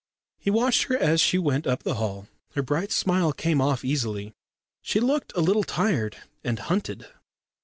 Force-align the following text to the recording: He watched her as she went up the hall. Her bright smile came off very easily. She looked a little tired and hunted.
He 0.39 0.49
watched 0.49 0.85
her 0.85 0.97
as 0.97 1.21
she 1.21 1.37
went 1.37 1.67
up 1.67 1.83
the 1.83 1.93
hall. 1.93 2.27
Her 2.55 2.63
bright 2.63 2.91
smile 2.91 3.31
came 3.31 3.61
off 3.61 3.81
very 3.81 3.91
easily. 3.91 4.33
She 4.81 4.99
looked 4.99 5.31
a 5.35 5.41
little 5.41 5.63
tired 5.63 6.17
and 6.43 6.57
hunted. 6.57 7.05